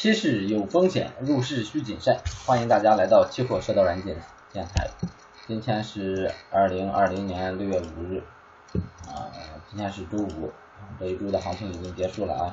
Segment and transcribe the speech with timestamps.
[0.00, 2.16] 期市有风险，入市需谨慎。
[2.46, 4.16] 欢迎大家来到期货社道软件
[4.50, 4.88] 电台。
[5.46, 8.22] 今天是二零二零年六月五日，
[9.06, 9.28] 啊，
[9.68, 10.50] 今天是周五，
[10.98, 12.44] 这一周的行情已经结束了啊。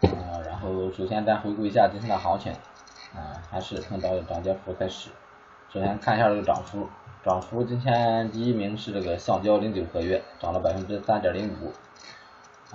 [0.00, 2.50] 啊，然后首先咱回顾一下今天的行情，
[3.14, 5.10] 啊，还是从涨涨跌幅开始。
[5.72, 6.88] 首先看一下这个涨幅，
[7.24, 11.72] 涨幅今天第一名是这个橡胶零九合约，涨了百分之三点零五。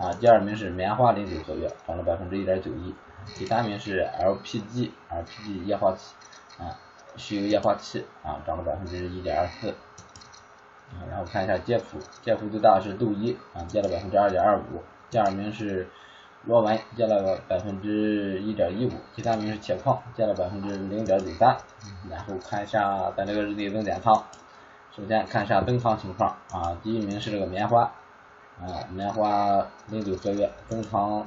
[0.01, 2.95] 啊，第二名是棉花零九合约，涨了百分之一点九一。
[3.37, 6.15] 第三名是 LPG，LPG 液化气，
[6.59, 6.77] 啊，
[7.17, 9.69] 石油液化气，啊，涨了百分之一点二四。
[10.91, 14.83] 啊，然后看一下跌幅，跌幅最大是杜一，啊，跌了百分之二点二五。
[15.09, 15.89] 第二名是
[16.43, 18.91] 螺纹，跌了百分之一点一五。
[19.15, 21.57] 第三名是铁矿，跌了百分之零点九三。
[22.09, 24.13] 然后看一下咱这个日内增减仓，
[24.95, 27.91] 首先看一下增仓情况，啊，第一名是这个棉花。
[28.59, 31.25] 啊，棉花零九合约增仓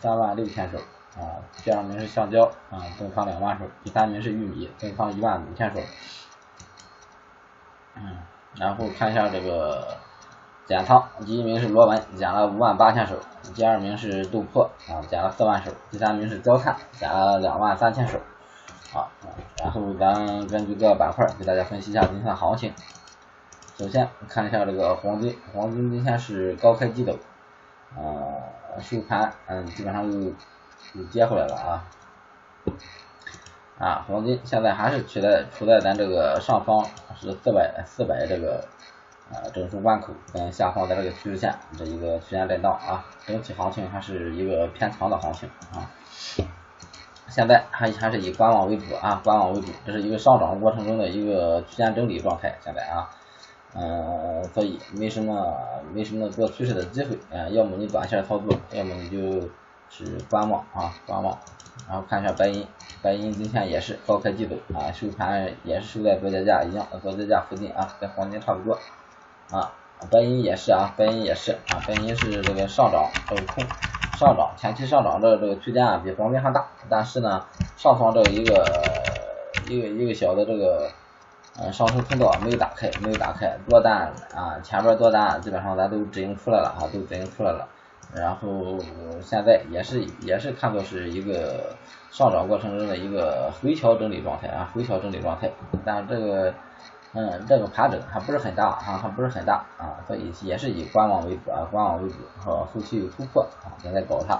[0.00, 0.78] 三万六千手，
[1.18, 5.80] 啊，第二名是橡胶，啊，增仓两万手，第三名是玉米，增仓一万五千手，
[7.94, 8.18] 嗯，
[8.56, 9.96] 然后看一下这个
[10.66, 13.16] 减仓，第一名是螺纹，减了五万八千手，
[13.54, 18.18] 第二名是豆粕，啊，减了四万手，第三名是焦炭，减了两万三千手，
[18.92, 19.08] 啊，
[19.58, 22.72] 然后咱根据各个板块给大家分析一下今天的行情。
[23.76, 27.18] 首先看一下这个黄金，黄金今天是高开低走，
[27.96, 28.40] 呃，
[28.80, 30.32] 收盘嗯基本上又
[30.94, 31.84] 又接回来了啊，
[33.78, 36.84] 啊，黄金现在还是处在处在咱这个上方
[37.20, 38.64] 是四百四百这个
[39.32, 45.90] 呃整数关口，跟下方的这个趋势线这一个区间震荡啊，整体行情还是一个偏强的行情啊，
[47.28, 53.10] 现在还还是以观望为主啊，观望为主，这是一个上涨过程中的一个区间整理状态，现在啊。
[53.76, 55.52] 嗯，所以没什么
[55.92, 59.48] 没什么做趋势的机会，啊，要么你短线操作，要么你就
[59.90, 61.36] 是观望啊，观望。
[61.88, 62.64] 然后看一下白银，
[63.02, 68.78] 白银今天也是高开低走啊，收盘也是收在做价价一样，做价价附近啊，跟黄金差不多
[69.50, 69.72] 啊。
[70.08, 73.64] 白银也是啊，白银也是啊，白银是这个上涨这个空
[74.12, 77.44] 上涨，前期上涨的这个区间啊比黄金还大，但是呢
[77.76, 79.20] 上方这一个
[79.66, 80.88] 一个一个小的这个。
[81.60, 87.68] 嗯，上升通道没有打开，没有打开，多单啊，前边多单基本上咱都止盈出来了哈，都止盈出来了。
[88.12, 88.78] 然后
[89.22, 91.76] 现在也是也是看作是一个
[92.10, 95.48] 上涨过程中的一个回调整理状态啊，回调整理状态。
[95.84, 96.52] 但这个
[97.12, 104.36] 嗯，这个盘整还不是很大啊，还不是很大啊，所以也是以观望为主啊，观望为主，和后期有突破啊，咱再搞它。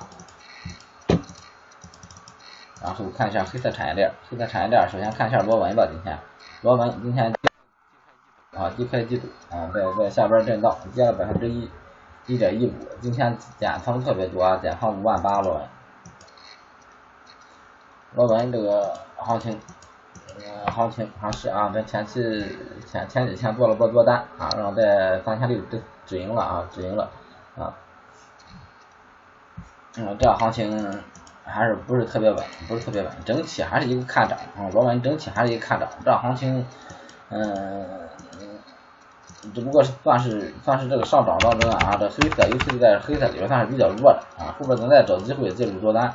[2.83, 6.19] 然后看一下黑色产业链，黑色产业链首先看一下螺纹吧，今天。
[6.65, 7.31] 螺纹今天
[8.57, 11.71] 啊低开低走啊，在在下边震荡，跌了百分之一
[12.25, 12.73] 一点一五。
[13.03, 15.69] 今天减仓特别多啊，减仓五万八螺纹。
[18.15, 19.61] 螺纹这个行情，
[20.69, 27.11] 行情还是啊，咱前期前前几天做了波多单啊，然后在三千六止止盈了啊，止盈了
[27.59, 27.75] 啊。
[29.99, 31.03] 嗯，这行情。
[31.45, 36.67] 还是不是特别稳，不是特别稳，整体还是一个看涨啊，老板整体还是一个看涨，这行情，
[37.29, 37.87] 嗯，
[39.55, 46.13] 只不过是算是算是这个上涨当中啊，这黑色尤其是在黑色里边算是比较弱的啊，后边咱再找机会介入多单，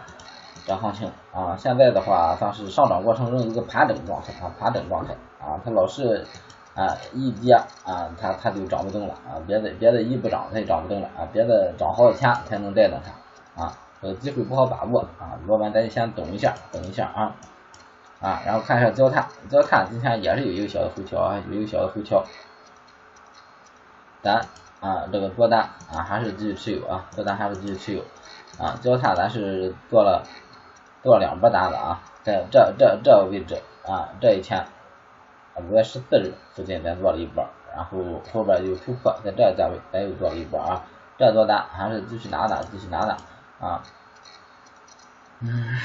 [0.65, 1.09] 这行情。
[1.31, 6.25] 啊，现在的话算是上涨过程中一个盘整状态啊，盘整状态啊，它老是
[6.73, 7.53] 啊一跌
[7.85, 13.77] 啊，它它就涨不动了啊，别的别的一不涨它就涨不动了啊，别的涨好几天才能带动它啊。
[14.01, 17.35] 这个机会不好把握啊，老板咱先等一下，等一下啊
[18.21, 22.23] 啊，然后看一下焦炭，焦炭今天也是有一个小的回调啊，有一个小的回调，
[24.21, 24.35] 咱
[24.79, 25.61] 啊这个多单
[25.91, 28.01] 啊还是继续持有啊，多单还是继续持有
[28.57, 30.23] 啊，焦炭咱是做了
[31.03, 34.65] 做了两波单子啊，在这这这个位置啊，这一天
[35.57, 37.45] 五月十四日附近咱做了一波，
[37.75, 37.97] 然后
[38.31, 40.83] 后边又突破，在这价位咱又做了一波啊，
[41.17, 43.17] 这多单还是继续拿拿，继续拿拿。
[43.59, 43.83] 啊，
[45.41, 45.77] 嗯，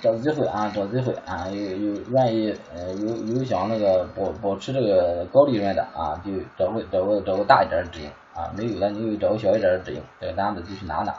[0.00, 11.12] 找机会啊，找机会啊，有有愿意呃有有想那个保保持这个高利润的啊，就找个找个找个大一点的止盈啊，没有的你就找个小一点的止盈，这个单子继续拿拿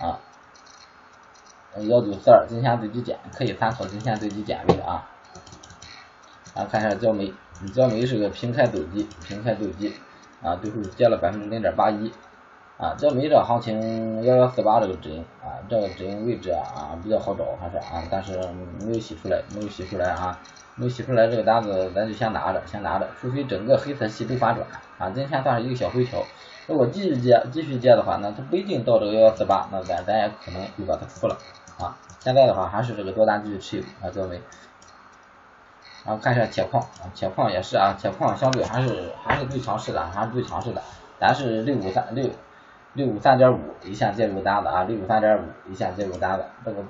[0.00, 0.18] 啊。
[1.78, 5.08] 幺九四二今天最低点可以参考今天最低点位啊。
[6.54, 7.32] 啊，看一下焦煤，
[7.74, 9.94] 焦煤是个平开走低，平开走低
[10.42, 12.12] 啊，最后跌了百分之零点八一。
[12.78, 18.38] 啊，焦煤这行情幺幺四八这个止盈啊，这个止盈位置啊比较好找，还是啊，但是
[18.84, 20.38] 没有洗出来，没有洗出来啊，
[20.74, 24.66] 没有洗出来这个单子咱就先拿着，先拿着，除非整个黑色系都反转
[24.98, 26.22] 啊，今天算是一个小回调，
[26.66, 31.38] 如果继续接继续接的话，那它不一定到这个幺幺四八，那咱咱也可能就把它出了
[31.78, 31.96] 啊。
[32.20, 34.38] 现在的话还是这个多单继续持有啊，各位。
[36.04, 40.82] 然后看一下铁矿啊，铁矿也是啊，铁矿相对还是还是最强势的，还是最强势的。
[41.18, 42.28] 咱是六五三六
[42.96, 46.82] 六五三点五一线介入单子啊，六五三点五一线介入单子，这个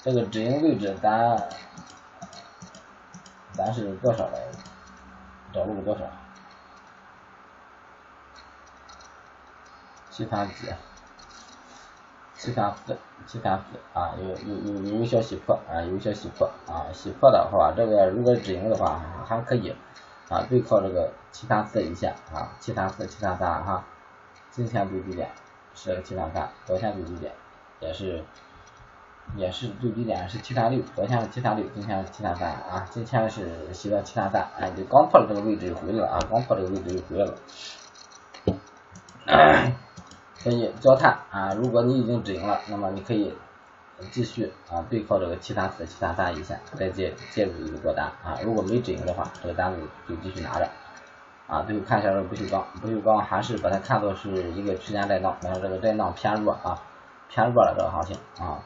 [0.00, 1.36] 这个止盈位置咱
[3.52, 4.58] 咱是多少来着？
[5.52, 6.02] 找入多少？
[10.08, 10.72] 七三几？
[12.36, 12.96] 七三四，
[13.26, 19.74] 七三四啊，有有有有一小洗破啊，有小洗破啊，洗破的话，这个如果止盈的话还可以
[20.28, 23.84] 啊，对靠这个七三四一线啊，七三四七三三哈，
[24.50, 25.30] 今天最低点
[25.74, 27.32] 是七三三，昨天最低点
[27.78, 28.24] 也是
[29.36, 37.34] 也是最低点是七三六，昨天是七三六，今天是七三三啊，今天是洗到七三三，哎，就刚破了这个位置又回来了啊，刚破这个位置又回来了。
[40.34, 43.32] 所以焦炭啊，如果你已经止盈了，那么你可以
[44.10, 50.68] 继续啊对靠这个七三四、七三三一线再介介入一个多单啊，如果没止盈的话，这个单子就继续拿着
[51.50, 51.64] 啊。
[51.66, 56.78] 最后看一下这个不锈钢，不锈钢还是把它看作是一个区间震荡，但是这个震荡偏弱啊，
[57.28, 58.62] 偏弱了这个行情啊，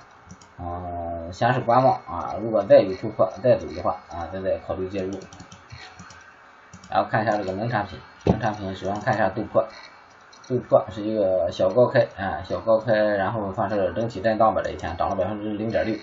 [0.59, 5.19] 嗯，先是观望啊，如果再有突破再走的话啊，再再考虑介入。
[6.91, 9.65] 然后看一下这个农产品，农产品首先看一下豆粕。
[10.47, 15.97] 豆粕是一个小高开啊，小高开，然后算是整体震荡吧，这一天涨了百分之零点六，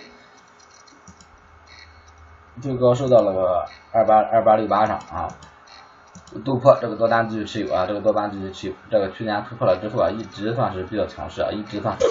[2.60, 5.28] 最高收到了个二八二八六八上啊。
[6.40, 12.06] 突破这个多单继续持有啊，这个多单继续持有，这个区间突破了之后啊，一直算是比较强势啊，一直算是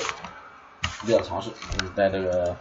[1.06, 1.50] 比较强势，
[1.80, 2.54] 嗯，在这个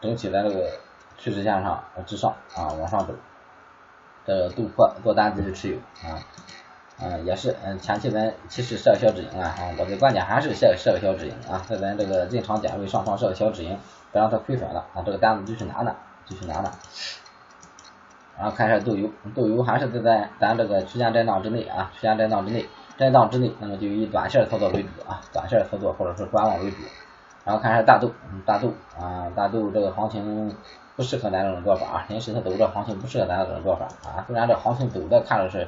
[0.00, 0.70] 整体在这个
[1.16, 3.14] 趋势线上之上啊往上走，
[4.26, 5.76] 这个突破多单继续持有
[6.08, 6.18] 啊。
[7.00, 13.76] 嗯，也是，嗯，前期咱其实设个小止盈啊，啊，我的观点还是设设个小止盈啊，在咱这个进场点位上方设个小止盈，
[14.12, 16.70] 不让它亏损了啊，这个单子继续拿拿，继续拿拿。
[18.36, 22.66] 然后看一下豆油，豆油还是在咱咱这个区间震荡之内啊，区间震荡之内，
[22.96, 26.76] 震荡之内，那么就以短线操作为主啊，短线操作或者是观望为主。
[27.44, 28.10] 然后看一下大豆，
[28.46, 30.54] 大豆啊，大豆这个行情
[30.96, 35.66] 不适合咱这种做法啊，临时它走这行情不适合咱这种做法啊，虽然这行情走的看着是。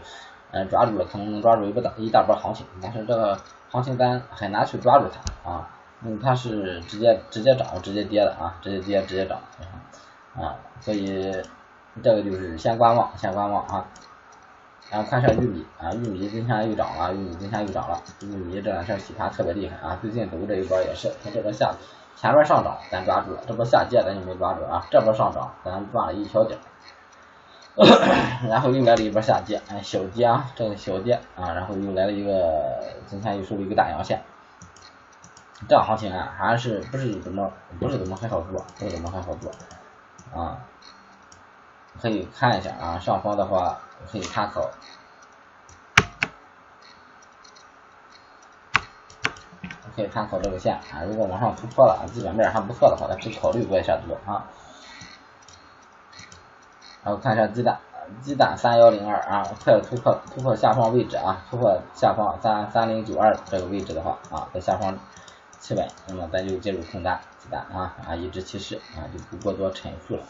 [0.53, 3.37] 嗯，抓住了可能能抓住一波大一大波行情，但是这个
[3.69, 5.69] 行情咱很难去抓住它啊，
[6.03, 9.41] 嗯，它是直接直接涨直接跌的啊，直接跌直接涨
[10.37, 11.33] 啊，所以
[12.03, 13.85] 这个就是先观望先观望啊，
[14.91, 21.75] 然后看一下玉米啊，玉米今天又涨了，玉米今天又涨了，玉米这两天洗盘特别厉害啊，最近走这一波也是，它这边下
[22.17, 26.59] 前边上涨咱抓住了，这波下跌咱就没抓住啊，这波上涨咱赚了一小点。
[28.49, 34.23] 然后又来了一波下跌，哎，小跌啊，这个小跌啊，然后又来了一个，今天又收了一个大阳线，
[35.69, 39.53] 这行情啊，还是不是怎么不是怎么很好做，不是怎么很好做
[40.35, 40.57] 啊，
[42.01, 43.79] 可以看一下啊，上方的话
[44.11, 44.69] 可以参考，
[49.95, 54.45] 可以参考这个线啊，如果往上突破了，基本面还不错的话，咱可以考虑做一下做啊。
[57.03, 57.79] 然后看一下鸡蛋，
[58.21, 64.99] 鸡蛋三幺零二啊，快要突破突破下方位置啊，突破下方三三零九二这个位置的话啊，在下方
[65.61, 70.23] 企稳，那么咱就介入空单鸡蛋啊啊，一直趋势啊，就不过多陈述了。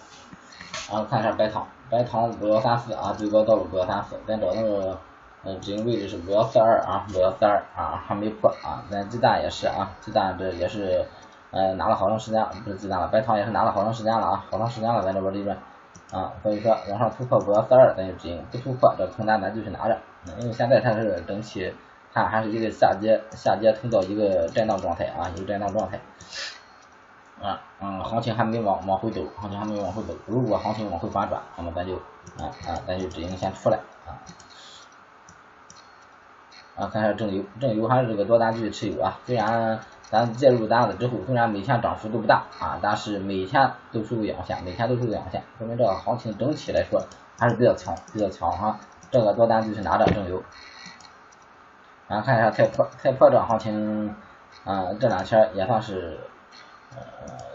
[0.90, 4.98] 然后看一下白糖，白糖五幺三四啊，最高到了五幺三四，咱找那个
[5.44, 8.84] 嗯止盈位置是五幺四二啊，五幺四二啊，还没破啊。
[8.90, 11.06] 咱鸡蛋也是啊，鸡蛋这也是
[11.50, 15.56] 嗯拿了好长时间，不是鸡蛋了，白糖也是拿了好长时间了啊，好长时间了，咱这边利润。
[16.12, 19.98] 啊，所以说往上突破五幺四二，咱就止盈；不突破，这空单咱继续拿着。
[20.38, 21.72] 因为现在它是整体
[22.14, 25.98] 看还是一个下跌下跌通道一个震荡状态啊，一个震荡状态。
[27.40, 30.14] 啊，嗯，行情还没往往回走，行情还没往回走。
[30.26, 34.16] 如果行情往回反转，那么咱就啊啊，咱就只能先出来啊。
[36.76, 39.80] 啊，看一下正油，正油还是这个多单继续持有啊，虽然。
[40.08, 47.02] 咱介入单子之后，虽然每天涨幅都不大啊，但是每天都收个阳线，每天都收个阳线，说明这个行情整体来说
[47.36, 48.78] 还是比较强，比较强哈。
[49.10, 50.40] 这个多单就是拿着正油。
[52.06, 54.14] 然后看一下菜粕，菜粕这行情，
[54.64, 56.20] 啊，这两天也算是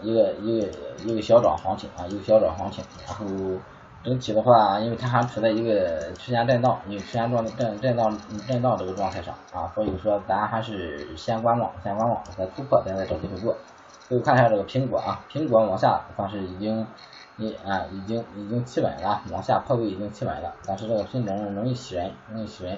[0.02, 0.68] 一个一个
[1.04, 3.26] 一个小涨行情啊，一个小涨行情，然后。
[4.04, 8.18] 整体的话，因为它还处在一个区间震荡，因为区间状震震荡
[8.48, 13.56] 震荡这个状态上啊，所以说咱还是先观望，先观望，再突破，咱再找机会做。
[14.08, 16.84] 最后看一下这个苹果啊，苹果往下算是已经
[17.36, 22.76] 已啊已经已经企稳了，往下破位已经企稳了，但是这个品种容易洗人，容易洗人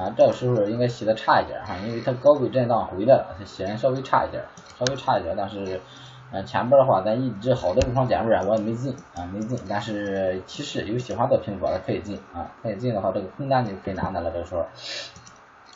[0.00, 4.42] 啊，这个时候应该洗的差一点哈，因为它高位震荡回来了，它洗人稍微差一点，
[4.78, 5.78] 稍微差一点，但是
[6.32, 14.64] 呃，前边的话咱一直好多地方点位啊我也没进啊，没进，但是其实有喜欢做苹果的可以进啊，可以进的话这个空单你可以拿拿了，这个时候，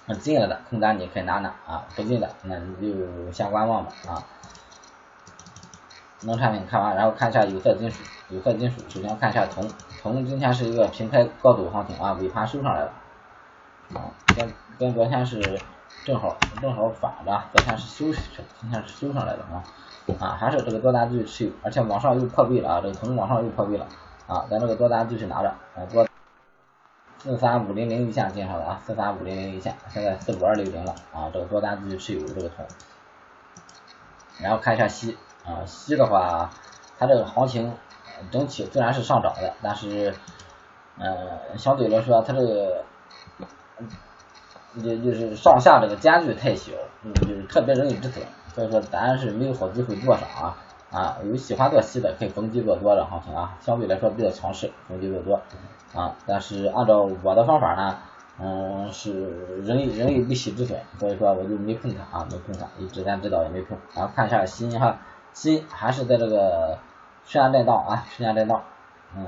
[0.06, 4.24] 那进了的空单你可以拿拿啊，不进的那你就先观望吧啊。
[6.22, 9.68] 农产品看完，然后看一下有色金属，有色金属首先看一下铜，
[10.00, 12.92] 铜今天是一个平开高走行情啊，尾盘收上来了，
[13.92, 15.60] 啊，跟跟昨天是
[16.04, 19.62] 正好正好反着，昨天是休息去了，今天是修上来的啊，
[20.18, 23.86] 啊，还是这个多单继续持有，而且往上又破位了啊，这个铜往上又破位了
[24.26, 26.06] 啊，咱这个多单继续拿着，啊，多
[27.18, 32.64] 四三五零零一线进上了啊，四三五零零一线，现在四五二六零了啊，这个多单继续持有这个铜，
[34.40, 35.16] 然后看一下锡。
[35.46, 36.48] 啊，锡的话，
[36.98, 37.76] 它这个行情
[38.30, 40.14] 整体虽然是上涨的，但是，
[40.98, 42.82] 呃，相对来说它这个，
[44.82, 50.56] 就就是上下这个间距太小，嗯就是特别容易止损，所以说咱是没有好机会做上啊
[50.90, 55.40] 啊，有喜欢做锡的可以逢低做多的行情啊，相对来说比较强势，逢低做多
[55.94, 57.98] 啊，但是按照我的方法呢，
[58.40, 59.12] 嗯，是
[59.62, 64.98] 容易容易被洗止损，所以说我就没碰它啊，没碰它，一直咱知道也没碰，然后看一下新哈。
[65.32, 66.78] 新还是在这个
[67.26, 68.62] 区间震荡啊，区间震荡，
[69.16, 69.26] 嗯，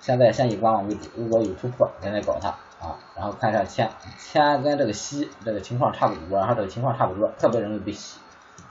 [0.00, 2.48] 现在先以观望为主，如果有突破，咱再搞它
[2.86, 2.96] 啊。
[3.16, 8.20] 然后看一下铅，铅跟这个锡这个情况差不多，然后这个情况差不多，特别容易被洗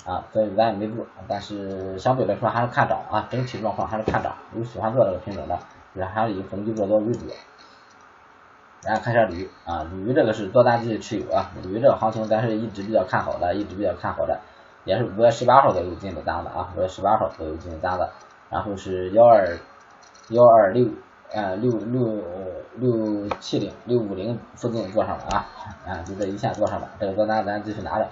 [0.05, 5.57] 啊，所以咱也没做，但是相对来说还是看涨啊，整体状况还是看涨，有喜欢做这个品种的，
[5.93, 7.25] 也还是以逢低做多为主。
[8.83, 14.39] 然后看一下铝啊，铝这个是多单继续持有啊，铝这个行情咱是一直比较看好的，一直比较看好的。
[14.83, 18.07] 也是五月十八号都有进的单子啊，五月十八号都有进的单子，
[18.51, 19.57] 然后是幺二
[20.29, 20.87] 幺二六
[21.31, 22.21] 呃六六
[22.75, 25.47] 六七零六五零附近做上了啊，
[25.87, 28.05] 啊就这一线做上了，这个多单咱继续拿着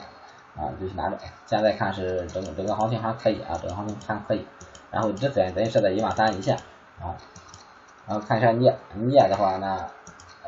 [0.56, 4.46] 啊，继续拿着，现在看是整整个行情还可以啊，整个行情还可以，
[4.92, 6.56] 然后止损咱设在一万三一线
[7.02, 7.16] 啊，
[8.08, 9.88] 然后看一下镍镍的话呢，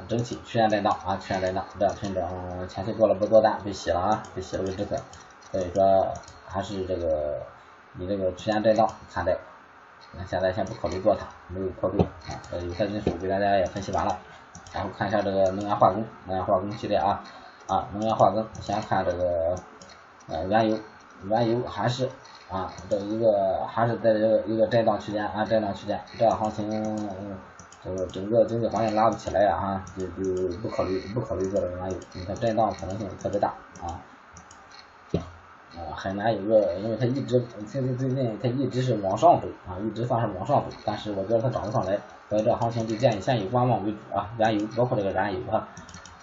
[0.07, 2.24] 整体区间震荡啊，区间震荡，这品种
[2.67, 5.00] 前期做了不多单被洗了啊，被洗了个止损。
[5.51, 6.13] 所以说
[6.45, 7.41] 还是这个
[7.98, 9.38] 以这个区间震荡看待，
[10.17, 12.39] 那现在先不考虑做它，没有破位啊。
[12.63, 14.17] 有色金属给大家也分析完了，
[14.74, 17.24] 然后看一下这个能源化工，能源化工系列啊
[17.67, 19.55] 啊，能源化工先看这个
[20.27, 20.77] 呃原油，
[21.25, 22.10] 原油还是
[22.50, 26.72] 啊这一个还是在这个一个震荡区间啊震荡区间，这样行情
[27.84, 33.50] 这个整个经济环境拉不起来呀哈，就就不考虑不考虑做这个原油，你看震荡可能性特别大
[33.81, 34.01] 啊。
[35.77, 44.29] 啊，很难有个，因为它一直，最近最近它一直是往上走啊，一直算是往上走，但是我觉得它涨不上来，所以这行情就建议先以观望为主啊。
[44.38, 45.67] 原油包括这个燃油哈，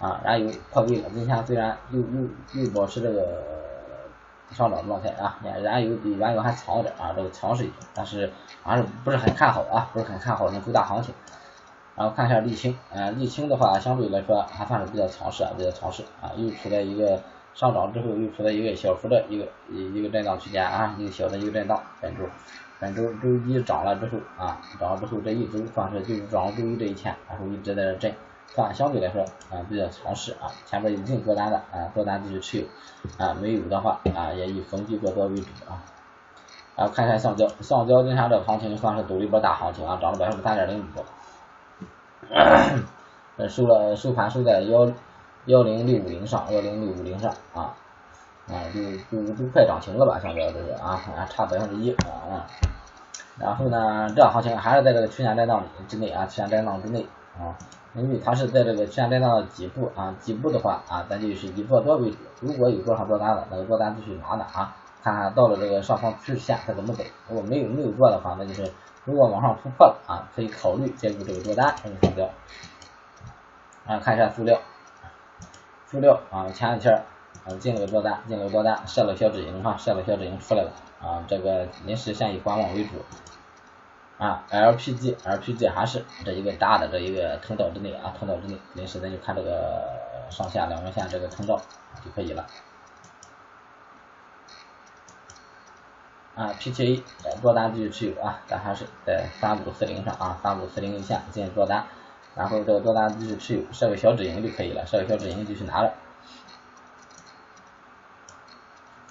[0.00, 3.42] 啊，燃油破位了，今天虽然又又又保持这个
[4.52, 8.30] 上涨状态啊，燃油比原油还强一点啊，这个强势一点，但是
[8.62, 11.14] 还是不是很看好啊，不是很看好那周大行情。
[11.94, 17.20] 然后看一下沥青，啊，沥青的话相对来说还算是比较强势啊，比较强势啊，又处在一个。
[17.54, 21.80] 上涨之后又处在一个小幅的一个一一个震荡区间啊，一个小的一个震荡。
[22.00, 22.24] 本周
[22.80, 28.14] 本周周一涨了之后啊，涨了之后这一周算是就是涨了周一这一天，然后一直在这震，
[28.46, 30.50] 算相对来说啊比较强势啊。
[30.64, 32.64] 前边有进多单的啊，多单继续持有
[33.24, 35.84] 啊，没有的话啊也以逢低做多为主啊。
[36.74, 40.82] 然后看一下橡胶，橡胶今天这个行情算是走了一波大行情啊，涨了百分之三点零
[43.38, 44.90] 五， 收了收盘收在幺。
[45.46, 47.74] 幺零六五零上，幺零六五零上啊，
[48.46, 48.80] 啊就
[49.10, 52.46] 就就快涨停了吧，现在这是啊，还差百分之一啊，
[53.40, 57.04] 然后呢，这行情还是在这个区间震荡之内啊，区间震荡之内
[57.40, 57.58] 啊，
[57.94, 68.70] 因为它是在这个区间震荡的底部啊，底部的话啊，咱就是以做多为主，如果有多少多单的，那个多单继续拿的啊，看看到了这个上方趋势线它怎么走，如果没有没有做的话，那就是
[69.04, 72.26] 如果往上突破了啊，可以考虑介入这个多单这个目标，
[73.88, 74.56] 啊，看一下塑料。
[75.92, 77.04] 塑料啊，前两天
[77.44, 80.72] 啊进了个多单，进了个多单，设了小止盈哈，设了小止盈出来了
[81.02, 82.92] 啊，这个临时先以观望为主
[84.16, 89.90] 啊，LPG，LPG 还是这一个大的这一个通道之内啊，通道之内，临时咱就看这个
[90.30, 91.60] 上下两根线这个通道
[92.02, 92.46] 就可以了
[96.34, 97.02] 啊，PTA
[97.42, 101.84] 多单继续持有啊，咱还是在三五四零上啊，三五四零一线进行多单。
[102.34, 105.92] 然后这个多单继续持有，设个小止盈就可以了，设个小止盈继续拿着。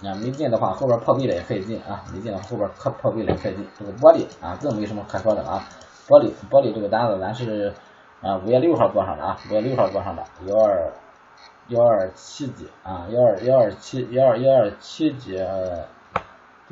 [0.04, 3.68] 啊，没进的话，后边破壁了也可以进啊，没进的话后边破破壁了也可以进。
[3.78, 5.64] 这个玻璃啊，更没什么可说的了啊。
[6.08, 7.72] 玻璃玻璃这个单子咱是
[8.22, 10.92] 啊五月六号做上的啊，五月六号做上的幺二
[11.68, 15.38] 幺二七几啊，幺二幺二七幺二幺二七几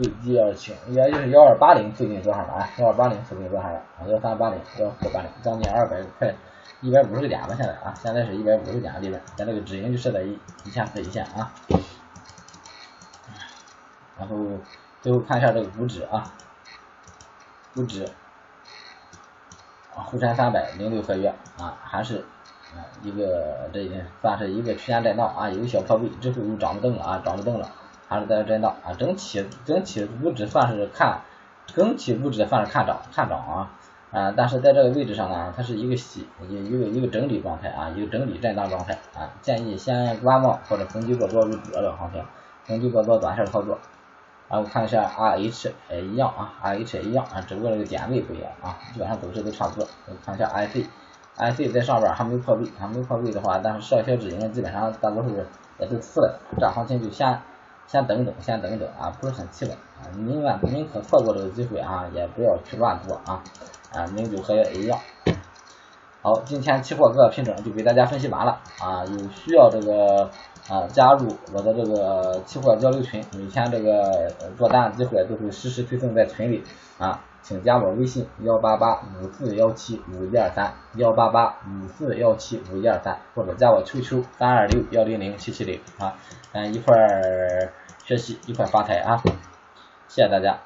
[0.01, 6.33] 最低要求也就是幺二八零附近做上了啊，幺二八零附近做上了啊，幺三八零幺四八零，将近二百块，
[6.79, 11.51] 一百五十个点吧现在啊，现在是一百五十点的利润，咱这个止盈就设在一一千四一线啊。
[14.17, 14.37] 然后
[15.01, 16.23] 最后看一下这个股指啊，
[17.75, 18.05] 股指
[19.93, 21.27] 啊沪深三百零六合约
[21.57, 22.19] 啊还是
[22.73, 23.85] 啊一个这
[24.21, 27.69] 算是一个区间震荡啊，有个小破位之后又涨不动了啊，涨不动了，
[28.09, 31.21] 还是在震荡啊，整体整体股指算是看
[31.67, 33.71] 整体股指算是看涨看涨啊
[34.11, 42.25] 啊，但是在这个位置上呢，它是一个洗一一个一个整理状态啊，一个整理震荡状态啊，建议先观望或者逢低做多为主的行情，
[42.65, 43.77] 逢低做多短线操作。
[44.49, 49.87] 然后看一下 R H 也一样啊，R H 也一样啊，只不过这个点位不一样啊，基本上走势都差不多。
[50.07, 55.29] 我看一下 I C，I C 在上边还没破位，还没破位的话，但是设一些止盈，基本上大多数
[55.77, 57.39] 也都刺了，这行情就先
[57.91, 63.43] 先等等，先等等啊，不是很期稳啊，宁愿宁可错过这个机会啊，也不要去乱做啊
[63.93, 64.99] 啊，零九合约也一样。
[66.21, 70.29] 好，今天期货各个品种就给大家分析完了啊，有需要这个。
[70.69, 76.63] 啊，加入我的这个期货交流群，每天这个做单的机会都会实时推送在群里
[76.99, 86.13] 啊，请加我微信幺八八五四幺七五一二三幺八八五四幺七五一二三，或者加我 QQ 三二六幺零零七七零啊，
[86.53, 87.71] 咱一块儿
[88.03, 89.21] 学习一块儿发财啊，
[90.07, 90.59] 谢谢大家。